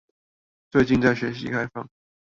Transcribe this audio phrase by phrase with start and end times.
[0.71, 1.87] 最近在學習開放